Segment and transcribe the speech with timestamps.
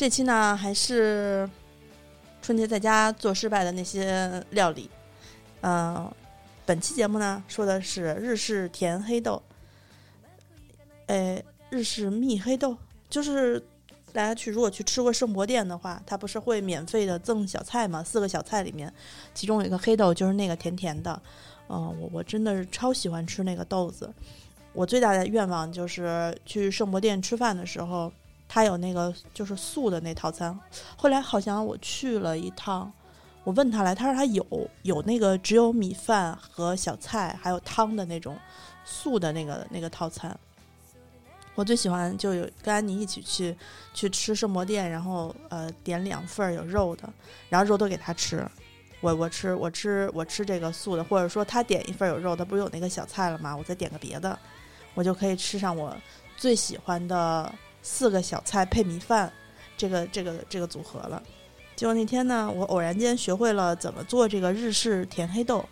[0.00, 1.46] 这期呢还是
[2.40, 4.88] 春节在家做失败的那些料理。
[5.60, 6.10] 呃，
[6.64, 9.42] 本期节目呢说的是日式甜黑豆，
[11.04, 12.74] 呃，日式蜜黑豆，
[13.10, 13.62] 就是
[14.10, 18.02] 大家去如果去吃过圣博店的话，它不是会免费的赠小菜吗？
[18.02, 18.90] 四个小菜里面，
[19.34, 21.20] 其中有一个黑豆，就是那个甜甜的。
[21.68, 24.10] 嗯、我我真的是超喜欢吃那个豆子。
[24.72, 28.10] 我最大的愿望就是去圣博店吃饭的时候，
[28.52, 30.58] 他有那个就是素的那套餐。
[30.96, 32.92] 后来好像我去了一趟，
[33.44, 34.44] 我问他来，他说他有
[34.82, 38.36] 有那个只有米饭和小菜还有汤的那种
[38.84, 40.36] 素的那个那个套餐。
[41.54, 43.56] 我最喜欢就有跟安妮一起去
[43.94, 47.08] 去吃圣魔店，然后呃点两份有肉的，
[47.48, 48.44] 然后肉都给他吃。
[49.00, 53.56] 我我吃我吃我吃这个素的，或者说他点一份有肉他，不是有那个小菜了吗？
[53.56, 54.36] 我再点个别的，
[54.94, 55.96] 我就可以吃上我
[56.36, 59.32] 最喜欢的四个小菜配米饭
[59.76, 61.22] 这个这个这个组合了。
[61.76, 65.66] 结果那天呢，我偶然间学会了怎么做这个日式甜黑豆，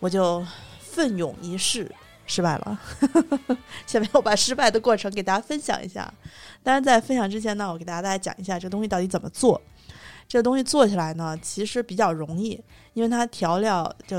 [0.00, 0.44] 我就
[0.80, 1.90] 奋勇一试，
[2.26, 2.80] 失败了。
[3.86, 6.12] 下面我把失败的过程给大家分享一下。
[6.64, 9.60] 当然，在分享之前呢，我给大家大家讲一下这个东西到底怎么做。
[10.26, 12.60] 这个东西做起来呢，其实比较容易，
[12.94, 14.16] 因为它调料就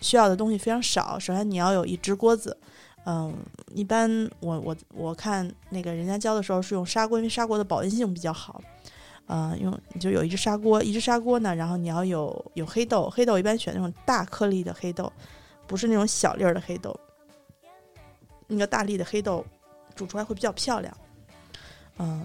[0.00, 1.18] 需要的东西非常少。
[1.18, 2.56] 首先你要有一只锅子，
[3.04, 3.34] 嗯，
[3.74, 4.08] 一般
[4.40, 8.60] 我我我看那个人家教的时候是用砂锅，因为砂锅的保温性比较好。
[9.26, 15.10] 呃，用就有一只砂锅，一只砂锅呢，然后你要有有黑豆，黑豆一般选那种大颗粒的黑豆，
[15.66, 16.94] 不是那种小粒儿的黑豆。
[18.46, 19.42] 那个大粒的黑豆
[19.94, 20.94] 煮出来会比较漂亮。
[21.98, 22.22] 嗯，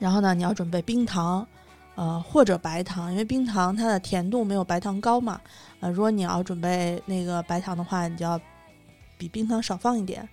[0.00, 1.46] 然后呢，你要准备冰糖，
[1.94, 5.40] 呃，或者白糖，因为冰糖它的甜度没有白糖高嘛。
[5.78, 8.40] 呃，如果你要准备那个白糖的话，你就要
[9.22, 10.28] 比冰糖少放一点。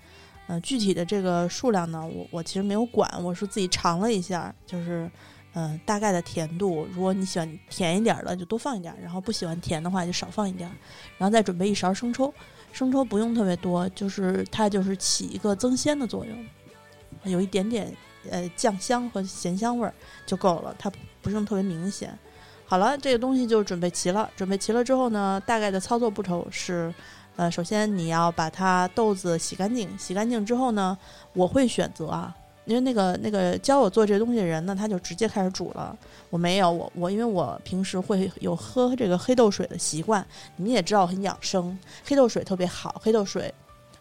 [0.48, 5.08] 呃，具体的这个数量呢，我我其实没有管，我是自己尝了一下，就是
[5.54, 6.88] 嗯、大概的甜度。
[6.92, 10.68] 如果你喜欢甜一点的，就多放一点；然后不喜欢甜的话，就少放一点。
[11.20, 12.34] 然后再准备一勺生抽，
[12.72, 16.46] 生抽不用特别多，就是它就是起一个增鲜的作用，
[17.32, 17.96] 有一点点
[18.32, 19.94] 呃酱香和咸香味儿
[20.26, 22.18] 就够了，它不用特别明显。
[22.66, 24.28] 好了，这个东西就准备齐了。
[24.36, 26.94] 准备齐了之后呢，大概的操作步骤是，
[27.40, 30.98] 呃，首先你要把它豆子洗干净，洗干净之后呢，
[31.32, 32.36] 我会选择啊，
[32.66, 35.98] 因为那个那个教我做这东西的人呢，他就直接开始煮了。
[36.30, 40.26] 我没有，我我因为我平时会有喝这个黑豆水的习惯，
[40.58, 43.54] 你们也知道很养生，黑豆水特别好，黑豆水，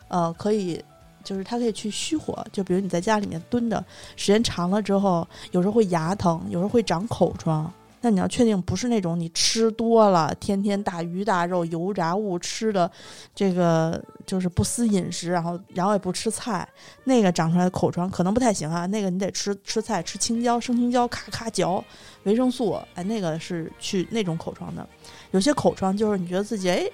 [0.09, 0.85] 呃，可以。
[1.25, 3.85] 就是它可以去虚火，就比如你在家里面蹲着
[4.17, 7.71] 时间长了之后，有时候会牙疼，有时候会长口疮。
[8.01, 12.91] 那你要确定不是那种你吃多了，天天大鱼大肉、油炸物吃的，
[13.35, 16.69] 这个就是不思饮食，然后然后也不吃菜，
[17.05, 18.87] 那个长出来的口疮可能不太行啊。
[18.87, 21.85] 那个你得吃吃菜，吃青椒、生青椒，咔咔嚼，
[22.23, 24.89] 维生素，哎，那个是去那种口疮的。
[25.33, 26.85] 有些口疮就是你觉得自己哎，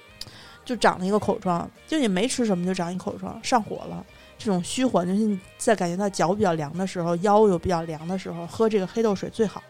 [0.65, 4.05] 就长了一个口疮，就你没吃什么就长一口疮，上火了。
[4.37, 9.63] 这种虚火，就是你在感觉到脚比较凉的时候，腰又比较凉的时候，喝这个黑豆水最好。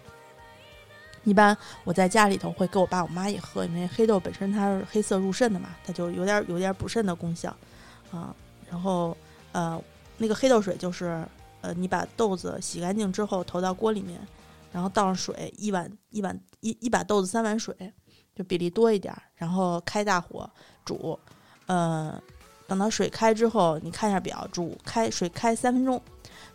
[1.25, 7.53] 一般我在家里头会给我爸我妈也喝，因为黑豆本身它是黑色入肾的嘛，它就有点有点补肾的功效
[8.11, 8.33] 啊。
[8.69, 9.15] 然后
[9.51, 9.81] 呃，
[10.17, 11.21] 那个黑豆水就是
[11.59, 14.19] 呃，你把豆子洗干净之后投到锅里面，
[14.71, 17.75] 然后倒上水，一碗一碗一一把豆子三碗水，
[18.33, 20.49] 就比例多一点，然后开大火
[20.85, 21.19] 煮，
[21.65, 22.21] 呃。
[22.67, 26.01] 等到水开之后，你看一下表，煮开水开三分钟，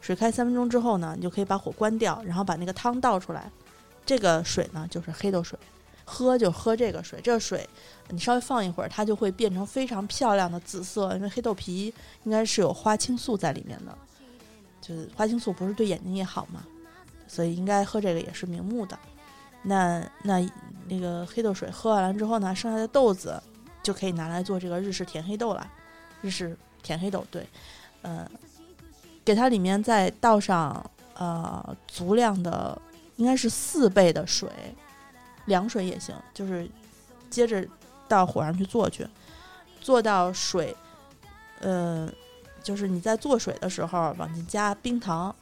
[0.00, 3.48] 水开三分钟之后呢，你就可以把火关掉，然后把那个汤倒出来。
[4.10, 5.56] 这个水呢就是黑豆水，
[6.04, 7.20] 喝就喝这个水。
[7.22, 7.64] 这个水
[8.08, 13.96] 你稍微放一会儿，它就会变成非常漂亮的紫色，因为黑豆皮应该是有花青素在里面的，
[14.80, 16.64] 就是花青素不是对眼睛也好嘛，
[17.28, 18.98] 所以应该喝这个也是明目的。
[19.62, 20.44] 那那
[20.88, 23.40] 那个黑豆水喝完了之后呢，剩下的豆子
[23.80, 25.64] 就可以拿来做这个日式甜黑豆了。
[26.20, 27.46] 日式甜黑豆，对，
[28.02, 28.28] 呃，
[29.24, 30.84] 给它里面再倒上
[31.14, 32.76] 呃足量的，
[33.20, 34.48] 应该是四倍的水，
[35.44, 36.66] 凉水也行，就是
[37.28, 37.62] 接着
[38.08, 39.06] 到火上去做去，
[39.78, 40.74] 做到水，
[41.60, 42.10] 呃，
[42.62, 45.36] 就是你在做水的时候往进加冰糖，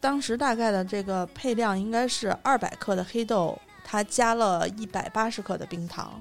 [0.00, 6.20] 当时大概的这个配量应该是二百克的黑豆，它加了一百八十克的冰糖，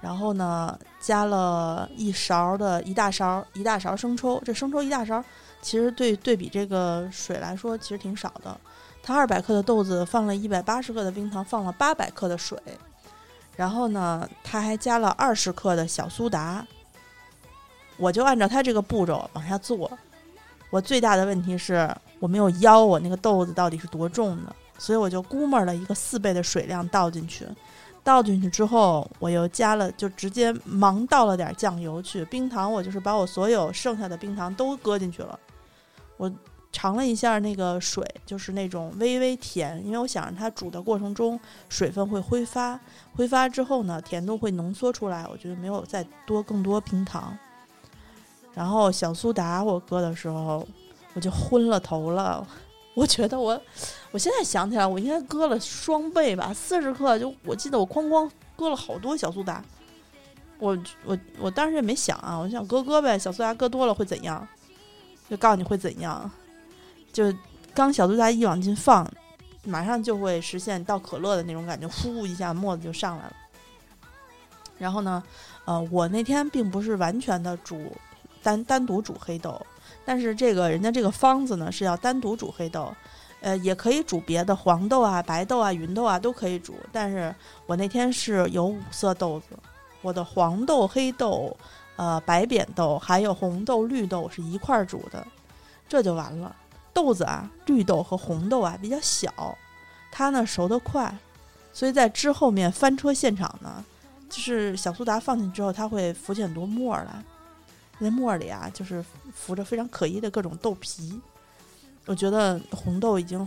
[0.00, 5.24] 然后呢加了一勺的一大勺一大勺生抽，这生抽一大勺，
[5.60, 8.58] 其实对对比这个水来说其实挺少的。
[9.02, 12.58] 它二百克的豆子放了一百八十克的冰糖，放了八百克的水，
[13.56, 16.66] 然后呢它还加了二十克的小苏打。
[17.96, 19.90] 我就按照它这个步骤往下做。
[20.70, 21.90] 我最大的问题是
[22.20, 27.46] 我没有腰，我那个豆子到底是多重的，所以我就估摸了一个四倍的水量倒进去。
[28.04, 32.24] 倒进去之后，我又加了，就直接忙倒了点酱油去。
[32.26, 35.38] 冰糖我就是把我所有剩下的冰糖都搁进去了。
[36.18, 36.30] 我
[36.70, 42.78] 尝了一下那个水，就是那种微微甜，因为我想让它煮的过程中水分会挥发，
[43.16, 45.26] 挥发之后呢，甜度会浓缩出来。
[45.32, 47.36] 我觉得没有再多更多冰糖。
[48.52, 50.66] 然后小苏打我搁的时候，
[51.14, 52.46] 我就昏了头了。
[52.94, 53.58] 我觉得我，
[54.10, 57.18] 我现在想起来，我应该搁了双倍吧，四十克。
[57.18, 59.64] 就我记得我哐哐搁了好多小苏打。
[60.58, 64.46] 我我我当时也没想啊，我想搁搁呗，小苏打搁多了会怎样？
[65.28, 66.30] 就告诉你会怎样。
[67.12, 67.32] 就
[67.74, 69.10] 刚小苏打一往进放，
[69.64, 73.32] 马上就会实现倒可乐的那种感觉，呼一下沫子就上来了。
[74.78, 75.22] 然后呢，
[75.64, 77.92] 呃，我那天并不是完全的煮。
[78.40, 79.60] 单单独煮黑豆，
[80.04, 82.94] 但是这个人家这个方子呢是要单独煮黑豆，
[83.40, 86.76] 呃，也可以煮别的黄豆啊、白豆啊、芸豆啊都可以煮。
[86.92, 87.34] 但是
[87.66, 89.58] 我那天是有五色豆子，
[90.02, 91.54] 我的黄豆、黑豆、
[91.98, 95.26] 呃白扁豆还有红豆、绿豆是一块儿煮的，
[95.88, 96.54] 这就完了。
[96.94, 99.56] 豆子啊，绿豆和红豆啊比较小，
[100.10, 101.12] 它呢熟得快，
[101.72, 103.84] 所以在之后面翻车现场呢，
[104.30, 107.22] 就是小苏打放进去之后，它会浮起很多沫儿来。
[107.98, 109.04] 那沫儿里啊，就是
[109.34, 111.20] 浮着非常可疑的各种豆皮。
[112.06, 113.46] 我觉得红豆已经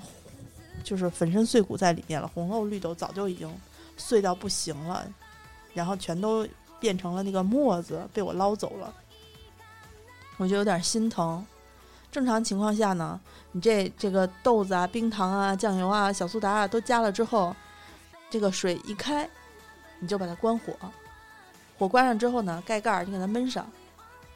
[0.84, 3.50] 就是粉身碎骨在里面了，红豆、绿豆早就已经
[3.98, 5.06] 碎到不行了，
[5.74, 6.46] 然后全都
[6.82, 8.94] 变成了那个沫子，被我捞走了。
[10.36, 11.46] 我就有点心疼。
[12.12, 13.18] 正常情况下呢，
[13.54, 17.56] 你这这个豆子啊、冰糖啊、酱油啊、小苏打啊都加了之后，
[18.30, 19.30] 这个水一开，
[20.00, 20.74] 你就把它关火，
[21.78, 23.66] 火关上之后呢，盖盖儿，你给它焖上。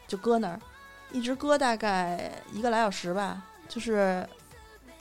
[0.06, 0.60] 就搁那儿，
[1.10, 3.42] 一直搁大概一个来小时吧。
[3.68, 4.26] 就是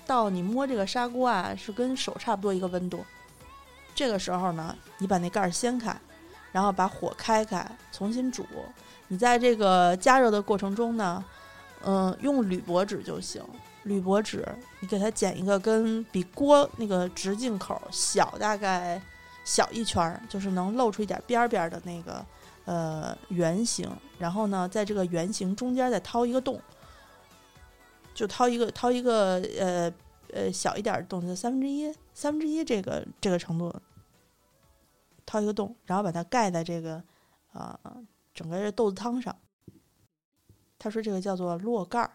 [0.08, 3.06] 到你摸这个砂锅啊，是跟手差不多一个温度。
[3.94, 5.96] 这个时候呢，你把那盖儿掀开，
[6.56, 8.46] 然后把火开开，重新煮。
[9.10, 11.22] 你在这个加热的过程中呢，
[11.84, 13.44] 嗯，用铝箔纸就行。
[13.84, 14.48] 铝箔纸，
[14.80, 19.02] 你给它剪一个跟比锅那个直径口小大概
[19.44, 22.25] 小一圈儿，就是能露出一点边边的那个。
[22.63, 23.88] 呃，圆形，
[24.18, 26.60] 然后呢，在这个圆形中间再掏一个洞，
[28.12, 29.94] 就掏一个掏一个呃
[30.34, 33.72] 呃小一点的洞，就三分之一三分之一这个这个程度，
[35.25, 37.04] 掏一个洞，然后把它盖在这个
[37.51, 37.80] 啊
[38.33, 39.36] 整个这豆子汤上。
[40.77, 42.12] 他说这个叫做落盖儿，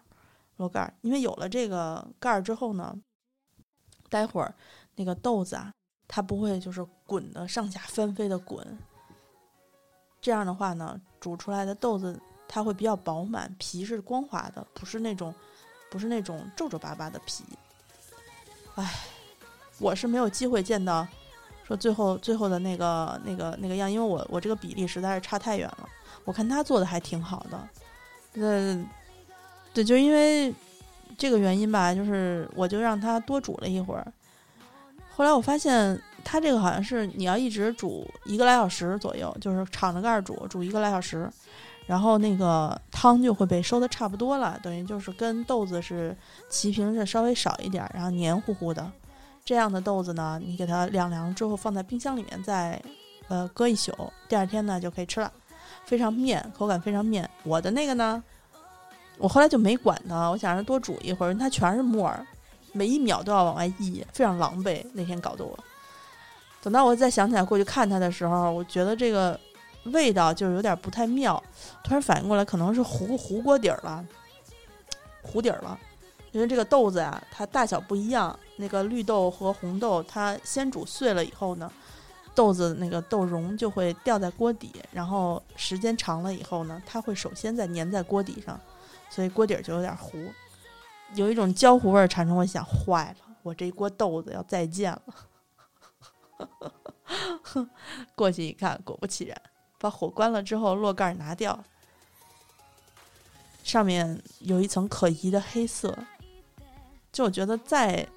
[0.57, 2.95] 落盖儿，因为有了这个盖儿之后呢，
[4.09, 4.53] 待会儿
[4.95, 5.73] 那个豆子啊，
[6.07, 8.77] 它不会就是滚的上下翻飞的滚。
[10.21, 12.17] 这样的话呢，煮出来的豆子
[12.47, 15.33] 它会比较饱满，皮是光滑的，不是那种，
[15.89, 17.43] 不是那种皱皱巴巴的皮。
[18.75, 18.93] 唉，
[19.79, 21.05] 我是没有机会见到，
[21.71, 25.89] 说最后最后的那个那个那个样，因为我我这个比例实在是差太远了。
[26.25, 28.85] 我看他做的还挺好的，呃，
[29.73, 30.53] 对，就因为
[31.17, 34.05] 这个原因吧，就是我就让他多煮了一会儿。
[35.09, 36.01] 后来我发现。
[36.23, 41.27] 它这个好像是你要一直煮一个来小时左右，就是敞着盖煮，煮一个来小时，
[41.87, 46.15] 然后那个汤就会被收的差不多了，等于就是跟豆子是
[46.47, 48.91] 齐平，是稍微少一点，然后黏糊糊的。
[49.43, 52.81] 这样的豆子呢，你给它晾凉之后放在冰箱里面再
[53.27, 53.91] 呃搁一宿，
[54.29, 55.31] 第二天呢就可以吃了，
[55.85, 57.29] 非常面，口感非常面。
[57.43, 58.23] 我的那个呢，
[59.17, 62.25] 我后来就没管它，我想让它多煮一会儿，它全是沫儿，
[62.71, 64.85] 每一秒都要往外溢，非常狼狈。
[64.93, 65.57] 那天搞得我。
[66.61, 69.37] 等到我再想起来过去看它的时候，我觉得这个
[69.85, 71.41] 味道就是有点不太妙。
[71.83, 74.05] 突然反应过来，可能是糊糊锅底儿了，
[75.23, 75.77] 糊底儿了。
[76.31, 78.37] 因为这个豆子呀，它大小不一样。
[78.57, 81.71] 那个绿豆和红豆，它先煮碎了以后呢，
[82.35, 88.59] 豆子那个豆蓉就会掉在锅底，然后时间长了以后呢，它会首先再粘在锅底上，
[89.09, 90.31] 所以锅底就有点糊，
[91.15, 92.37] 有一种焦糊味儿产生。
[92.37, 95.01] 我想，坏了，我这一锅豆子要再见了。
[98.15, 99.41] 过去一看，果不其然，
[99.79, 101.63] 把火关了之后，落盖拿掉，
[103.63, 105.97] 上面有一层可疑的黑色。
[107.11, 108.07] 就我觉得再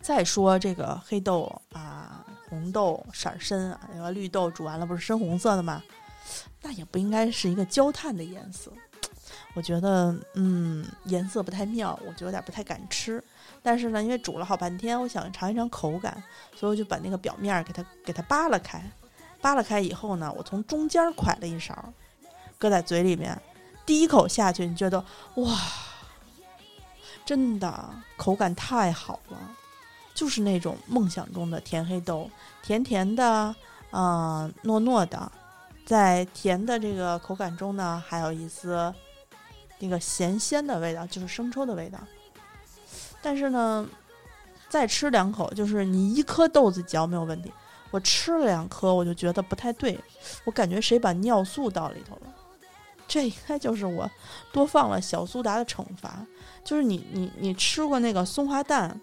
[0.00, 5.82] 再说这个黑豆啊、红豆色深啊，那个绿豆煮完了不是深红色的吗？
[6.62, 8.70] 那也不应该是一个焦炭的颜色。
[9.54, 13.22] 我觉得，嗯，颜色不太妙，我就有点不太敢吃。
[13.62, 16.22] 但是呢，因为煮了好半天，我想尝一尝口感，
[16.54, 18.80] 所以我就把那个表面给它给它扒拉开。
[19.40, 21.92] 扒拉开以后呢，我从中间儿蒯了一勺，
[22.58, 23.40] 搁在嘴里面，
[23.84, 25.02] 第一口下去，你觉得
[25.36, 25.58] 哇，
[27.28, 29.36] 真的口感太好了，
[30.14, 32.30] 就是那种梦想中的甜黑豆，
[32.62, 33.54] 甜甜的，
[33.90, 35.30] 嗯、糯糯的，
[35.84, 38.90] 在甜的这个口感中呢，还有一丝
[39.78, 41.98] 那个咸鲜的味道，就是生抽的味道。
[43.20, 43.86] 但是呢，
[44.70, 47.52] 再吃两口，就是你一颗豆子嚼没有问题，
[47.90, 50.00] 我吃了两颗，我就觉得不太对，
[50.44, 52.32] 我感觉谁把尿素倒里头了。
[53.08, 54.08] 这应该就是我
[54.52, 56.24] 多放了小苏打的惩罚。
[56.62, 59.00] 就是你你你吃过那个松花蛋，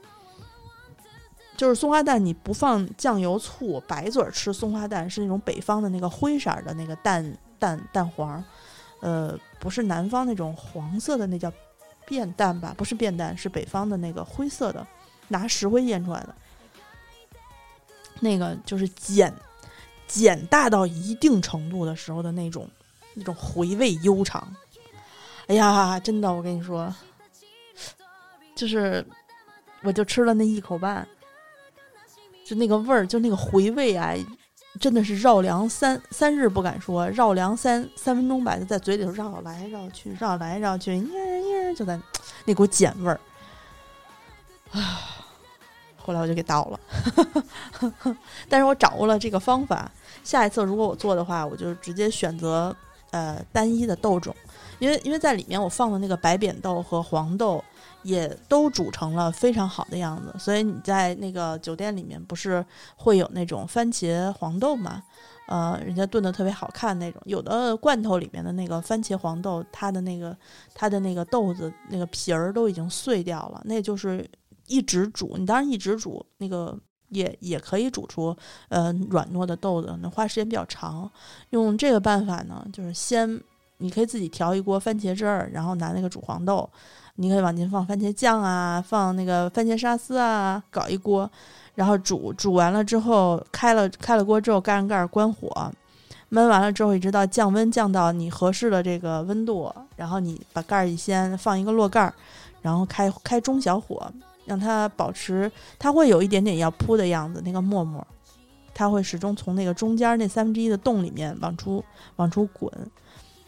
[1.57, 8.43] 就是松花蛋，你不放酱油醋，白嘴儿吃松花蛋是那种北方的那个灰色的那个蛋蛋蛋黄，
[9.01, 11.51] 呃，不是南方那种黄色的，那叫
[12.05, 12.73] 变蛋吧？
[12.77, 14.85] 不是变蛋，是北方的那个灰色的，
[15.29, 16.35] 拿石灰腌出来的。
[18.19, 19.33] 那个就是碱
[20.07, 22.69] 碱大到一定程度的时候的那种
[23.15, 24.47] 那种回味悠长。
[25.47, 26.93] 哎呀，真的，我跟你说，
[28.55, 29.05] 就是
[29.81, 31.07] 我就吃了那一口半，
[32.43, 34.13] 就那个味儿，就那个回味啊，
[34.79, 41.99] 真的是绕梁三三日不敢说，绕梁三三分钟吧，就在嘴里头绕来绕去，绕来绕去，嘤嘤，就在
[42.45, 43.19] 那股碱味儿
[44.71, 45.11] 啊。
[45.97, 46.79] 后来我就给倒了，
[48.47, 49.91] 但是我掌握了这个方法，
[50.23, 52.75] 下一次如果我做的话，我就直接选择
[53.15, 54.35] 呃单一的豆种，
[54.77, 57.63] 因为因为在里面我放的那个白扁豆和黄豆
[58.03, 62.63] 也都煮成了非常好的样子，所以你在那个酒店里面不是
[62.97, 65.01] 会有那种番茄黄豆嘛？
[65.47, 70.35] 呃，人家炖的特别好看那种，有的罐头里面的那个番茄黄豆，它的那个
[70.73, 74.29] 它的那个豆子那个皮儿都已经碎掉了，那就是
[74.67, 76.77] 一直煮，你当然一直煮那个。
[77.09, 78.35] 也也可以煮出
[78.69, 81.09] 呃软糯的豆子，那花时间比较长。
[81.51, 83.41] 用这个办法呢，就是先
[83.77, 86.69] 你可以自己调一锅番茄汁儿，然后拿那个煮黄豆，
[87.15, 91.29] 你可以往进放番茄酱啊，放那个番茄沙司啊，搞一锅，
[91.75, 95.71] 然后煮煮完了之后，开了开了锅之后盖上盖儿关火，
[96.31, 102.13] 焖完了之后一直到降温降到你合适的这个温度，然后你把盖儿一掀，放一个落盖儿，
[102.61, 104.11] 然后开开中小火。
[104.45, 108.05] 让它保持，它会有一点点要扑的样子，那个沫沫，
[108.73, 111.83] 它会始终从那个中间那三分之一的洞里面往出
[112.17, 112.71] 往出滚，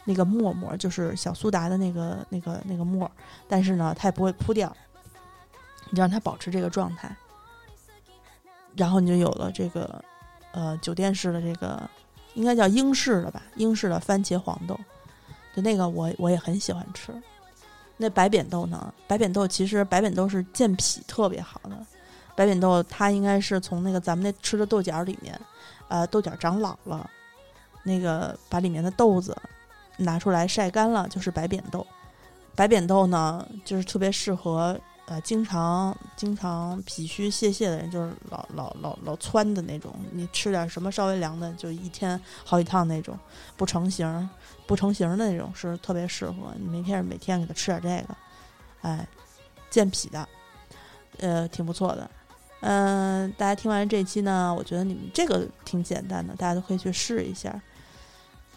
[0.04, 3.10] 那个沫沫就是小苏打的那个那个那个沫，
[3.46, 4.74] 但是呢，它也不会扑掉，
[5.90, 7.14] 你让它保持这个状态，
[8.74, 10.04] 然后你就有了这个
[10.52, 11.88] 呃酒店式的这个
[12.34, 14.78] 应该叫英式的吧，英式的番茄黄豆，
[15.54, 17.12] 就那个我我也很喜欢吃。
[18.00, 18.94] 那白扁豆呢？
[19.06, 21.76] 白扁豆其实白扁豆是健脾特别好的。
[22.36, 25.38] 白扁豆它应该是从那个咱们那吃的豆角里面，
[25.88, 27.10] 呃，豆角长老了，
[27.82, 29.36] 那个把里面的豆子
[29.96, 31.84] 拿出来晒干了，就是白扁豆。
[32.54, 39.92] 白扁豆呢，就是特别适合呃经常经常脾虚泄泻的人，就是老老老老窜的那种。
[40.12, 43.18] 你吃点什么稍微凉的，就一天好几趟那种，
[43.56, 44.30] 不成形。
[44.68, 48.14] 不成形的那种是特别适合你，每天每天给他吃点这个，
[48.82, 49.08] 哎，
[49.70, 50.28] 健脾的，
[51.20, 52.08] 呃，挺不错的。
[52.60, 57.58] 嗯，大家听完这期呢，我觉得你们这个挺简单的，大家都可以去试一下。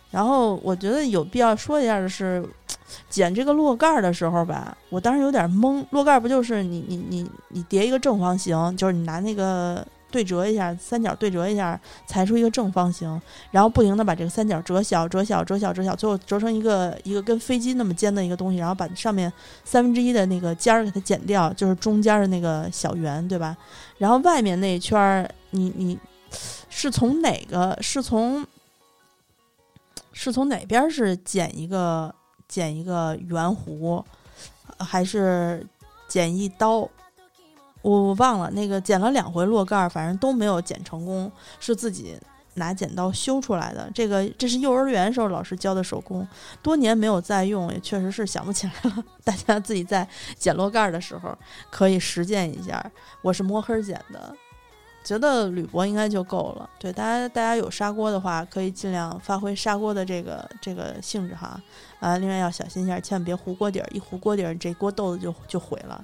[0.09, 2.45] 然后我觉得有必要说一下的是，
[3.09, 5.85] 剪这个落盖儿的时候吧，我当时有点懵。
[5.91, 9.87] 落盖儿不就是你你你你叠一个正方形，就是你拿那个。
[10.11, 19.31] 对折一下，三角对折一下，裁出一个正方形，然后不停的把这个三角折小、折小、折小、折小，最后折成一个一个跟飞机那么尖的一个东西，然后把上面
[19.63, 23.57] 三分之一的那个尖儿给它剪掉，就是中间的那个小圆，对吧？
[23.97, 25.97] 然后外面那一圈儿，你你
[26.69, 27.77] 是从哪个？
[27.81, 28.45] 是从
[30.11, 32.13] 是从哪边是剪一个
[32.47, 34.03] 剪一个圆弧，
[34.77, 35.65] 还是
[36.07, 36.89] 剪一刀？
[37.81, 42.15] 我我忘了那个剪了两回落盖儿，反正都没有剪成功，是自己
[42.55, 43.89] 拿剪刀修出来的。
[43.93, 46.27] 这个这是幼儿园时候老师教的手工，
[46.61, 49.03] 多年没有再用，也确实是想不起来了。
[49.23, 50.07] 大家自己在
[50.37, 51.35] 剪落盖儿的时候
[51.69, 52.83] 可以实践一下。
[53.21, 54.33] 我是摸黑剪的，
[55.03, 56.69] 觉得铝箔应该就够了。
[56.77, 61.59] 对大家，大家有砂锅的话，可以尽量发挥砂锅的这个这个性质哈。
[61.99, 66.03] 啊，另外要小心一下，千万别糊锅底儿，一糊锅底儿，这锅豆子就就毁了。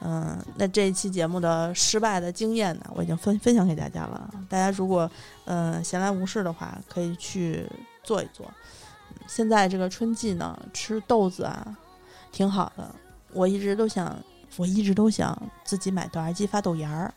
[0.00, 4.30] 嗯，那这一期节目的失败的经验呢，我已经分分享给大家了。
[4.48, 5.10] 大家如果
[5.46, 7.66] 嗯闲来无事的话，可以去
[8.02, 8.46] 做一做。
[9.26, 11.76] 现在这个春季呢，吃豆子啊，
[12.30, 12.94] 挺好的。
[13.32, 14.16] 我一直都想，
[14.56, 17.14] 我一直都想自己买豆芽机发豆芽儿，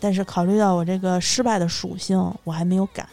[0.00, 3.06] 但是考虑到我这个失败的属性，我还没有敢。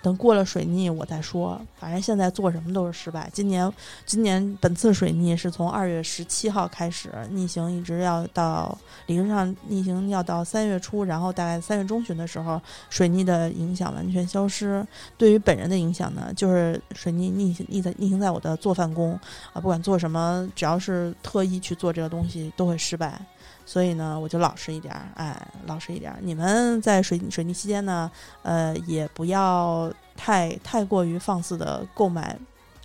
[0.00, 3.30] 等过了水逆我再说，反正现在做什么都是失败。
[3.32, 3.72] 今年，
[4.04, 12.60] 今年本次水逆是从二月十七号开始逆行，一直要到理论上逆行要到三月初，然后大概三月中旬的时候，
[12.90, 14.84] 水逆的影响完全消失。
[15.16, 19.12] 对于本人的影响呢，就是水逆逆行逆在逆行在我的做饭宫
[19.52, 23.20] 啊，不管做什么，只要是特意去做这个东西，都会失败。
[23.64, 26.18] 所以呢，我就老实一点儿，哎，老实一点儿。
[26.20, 28.10] 你们在水水逆期间呢，
[28.42, 32.36] 呃，也不要太太过于放肆的购买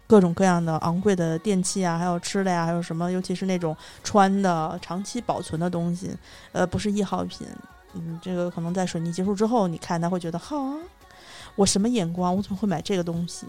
[0.06, 6.16] 各种各样的昂贵的电器啊，还有吃的呀，还有什么，尤其是那种穿的长期保存的东西，
[6.52, 7.48] 呃，不是易耗品。
[7.94, 10.56] 嗯，这个可能在水逆结束之后，你看他会觉得，哈，
[11.56, 13.48] 我什么眼光，我怎么会买这个东西？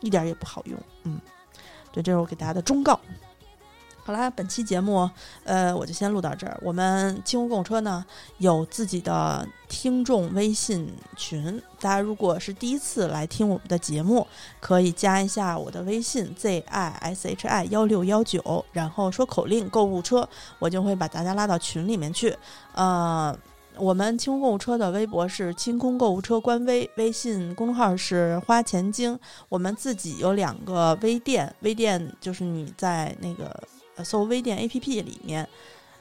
[0.00, 0.78] 一点也不好用。
[1.04, 1.20] 嗯，
[1.92, 2.98] 对，这是我给大家的忠告。
[4.06, 5.10] 好啦，本期节目，
[5.44, 6.60] 呃，我就先录到这儿。
[6.60, 8.04] 我们清空购物车呢
[8.36, 14.26] 有自己的听众微信群，大家如果是第一次来听我们的节目，
[14.60, 22.36] 可以加一下我的微信 z i s h i 幺六幺九，然后说口令购物车，我就会把大家拉到群里面去。
[22.74, 23.34] 呃，
[23.78, 29.18] 我们清空购物车的微博是清空购物车官微，微信公众号是花钱精。
[29.48, 33.50] 我们自己有两个微店，微店就是你在那个。
[34.02, 35.46] 搜微店 APP 里面，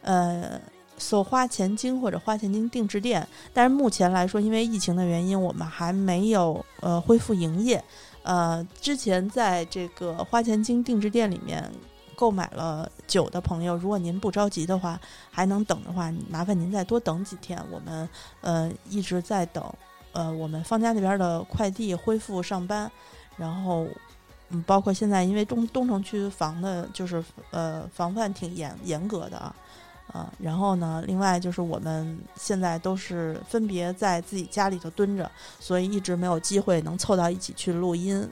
[0.02, 0.60] 呃，
[0.98, 3.28] 搜花钱精或者花钱精定制店。
[3.54, 7.84] 但是目前来说，因为疫情的原因，我们还没有呃恢复营业。
[8.24, 11.70] 呃，之前在这个花钱精定制店里面
[12.16, 17.62] 购买了酒的朋友，如果您不着急的话，还能等的话，麻烦您再多等几天。
[17.70, 18.10] 我们
[18.42, 19.64] 呃一直在等，
[20.14, 22.92] 呃，我们方家那边的快递恢复上班，
[23.38, 23.86] 然后。
[24.54, 29.56] 嗯，包括现在，因为东东城区防的，就是呃防范挺严严格的啊，
[30.14, 38.30] 啊，然后呢，另外就是我们现在都是分别在自己家里头蹲着，所以一直没有机会能凑到一起去录音。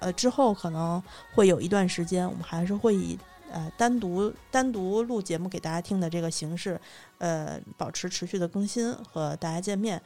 [0.00, 1.00] 呃，之后可能
[1.34, 3.16] 会有一段时间，我们还是会以
[3.52, 6.80] 呃单独单独录节目给大家听的这个形式，
[7.18, 10.02] 呃，保持持续的更新和大家见面。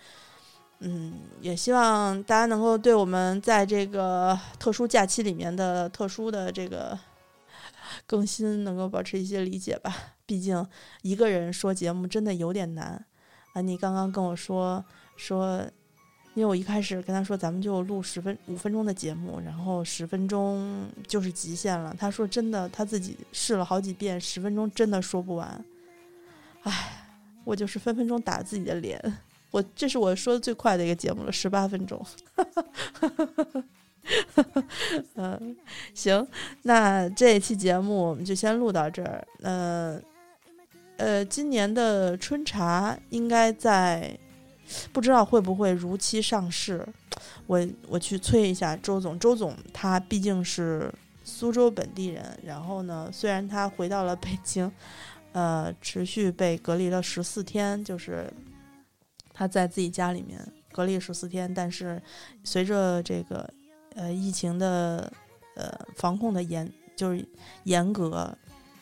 [0.80, 6.98] 嗯，也希望大家能够对我们在这个 特殊假期里面的特殊的这个
[8.06, 9.94] 更新能够保持一些理解吧。
[10.26, 10.66] 毕竟
[11.02, 13.04] 一个人说节目真的有点难
[13.52, 13.60] 啊！
[13.60, 14.84] 你刚刚跟我说
[15.16, 15.62] 说，
[16.34, 21.94] 因为我一开始跟他说咱们就录十分五分钟的节目，然后十分钟就是极限了。
[21.98, 25.64] 他说真的，他自己试了好几遍，十分钟真的说不完。
[26.62, 27.06] 唉，
[27.44, 29.00] 我就是分分钟打自己的脸。
[29.54, 32.04] 我这是我说的最快的一个节目了，十八分钟。
[35.14, 35.56] 嗯，
[35.94, 36.26] 行，
[36.62, 39.24] 那这一期节目我们就先录到这儿。
[39.42, 40.00] 呃，
[40.96, 44.18] 呃，今年的春茶应该在，
[44.92, 46.84] 不知道会不会如期上市。
[47.46, 54.68] 我我去催一下周总，周总他毕竟是苏州本地人，然后呢，虽然他回到了北京，
[55.30, 58.28] 呃，持续被隔离了十四天，就是。
[59.34, 60.40] 他在自己家里面
[60.72, 62.00] 隔离十四天，但是
[62.44, 63.52] 随着这个
[63.96, 65.12] 呃疫情的
[65.56, 67.26] 呃防控的严就是
[67.64, 68.32] 严格，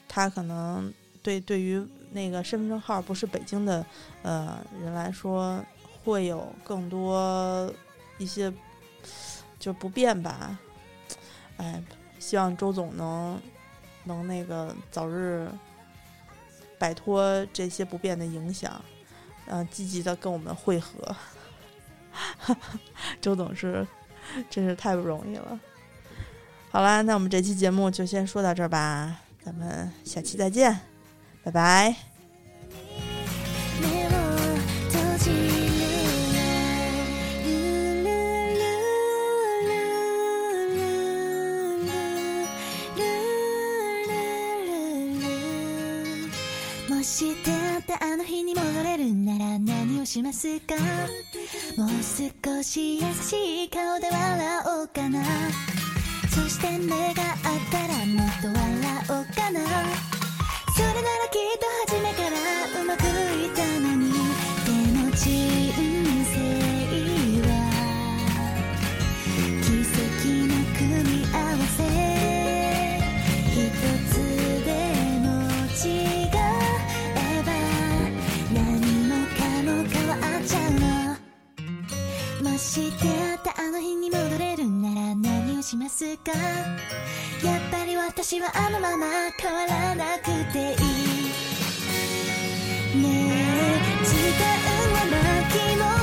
[0.06, 3.84] 他可能对对于那个身份证号不是北京的
[4.22, 5.58] 呃人来说，
[6.04, 7.72] 会有更多
[8.18, 8.52] 一些
[9.58, 10.58] 就不便吧。
[11.56, 11.82] 哎，
[12.18, 13.40] 希望周总能
[14.04, 15.48] 能那个早日
[16.78, 18.82] 摆脱这些不便的影响。
[19.51, 21.15] 嗯，积极的跟我们会合，
[23.21, 23.86] 周董是
[24.49, 25.60] 真是太不容易了。
[26.69, 30.79] 好啦，那我们这期节目就先说到这儿吧，咱们下期再见，
[31.43, 31.95] 拜拜。
[47.99, 50.74] あの日に戻れるな 何をしますか？
[51.76, 55.24] もう少し優しい顔で笑おうかな。
[56.30, 57.14] そして目が合っ
[57.70, 58.58] たらもっと笑
[59.10, 59.60] おうかな。
[60.74, 62.36] それならきっと初めから
[88.32, 89.06] 私はあのまま
[89.38, 90.76] 変わらなくていい。
[92.96, 94.46] ねえ時間
[94.94, 96.01] は巻き戻